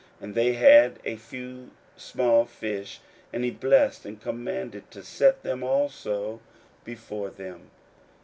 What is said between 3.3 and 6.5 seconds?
and he blessed, and commanded to set them also